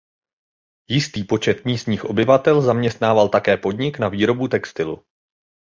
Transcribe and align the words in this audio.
Jistý 0.89 1.23
počet 1.23 1.65
místních 1.65 2.05
obyvatel 2.05 2.61
zaměstnával 2.61 3.29
také 3.29 3.57
podnik 3.57 3.99
na 3.99 4.09
výrobu 4.09 4.47
textilu. 4.47 5.05